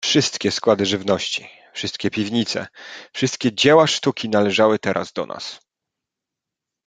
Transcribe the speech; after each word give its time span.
"Wszystkie 0.05 0.51
składy 0.51 0.85
żywności, 0.85 1.49
wszystkie 1.73 2.11
piwnice, 2.11 2.67
wszystkie 3.13 3.53
dzieła 3.55 3.87
sztuki 3.87 4.29
należały 4.29 4.79
teraz 4.79 5.13
do 5.13 5.25
nas." 5.25 5.59